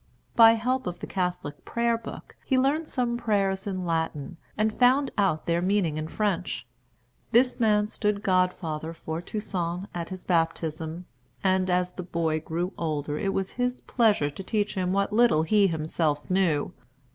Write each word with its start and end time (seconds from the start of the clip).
By 0.35 0.53
help 0.53 0.87
of 0.87 0.97
the 0.97 1.05
Catholic 1.05 1.63
Prayer 1.63 1.95
Book 1.95 2.35
he 2.43 2.57
learned 2.57 2.87
some 2.87 3.17
prayers 3.17 3.67
in 3.67 3.85
Latin, 3.85 4.37
and 4.57 4.73
found 4.73 5.11
out 5.15 5.45
their 5.45 5.61
meaning 5.61 5.99
in 5.99 6.07
French. 6.07 6.65
This 7.31 7.59
man 7.59 7.85
stood 7.85 8.23
godfather 8.23 8.93
for 8.93 9.21
Toussaint 9.21 9.85
at 9.93 10.09
his 10.09 10.25
baptism, 10.25 11.05
and 11.43 11.69
as 11.69 11.91
the 11.91 12.01
boy 12.01 12.39
grew 12.39 12.73
older 12.79 13.19
it 13.19 13.31
was 13.31 13.51
his 13.51 13.81
pleasure 13.81 14.31
to 14.31 14.43
teach 14.43 14.73
him 14.73 14.91
what 14.91 15.13
little 15.13 15.43
he 15.43 15.67
himself 15.67 16.27
knew. 16.31 16.73